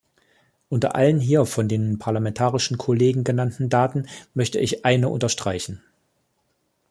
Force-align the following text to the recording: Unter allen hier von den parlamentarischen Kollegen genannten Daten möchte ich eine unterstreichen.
Unter 0.67 0.95
allen 0.95 1.19
hier 1.19 1.45
von 1.45 1.67
den 1.67 1.99
parlamentarischen 1.99 2.79
Kollegen 2.79 3.23
genannten 3.23 3.69
Daten 3.69 4.07
möchte 4.33 4.57
ich 4.57 4.83
eine 4.83 5.09
unterstreichen. 5.09 5.79